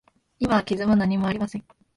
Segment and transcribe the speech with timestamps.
[0.39, 1.65] 今は傷も何もありません。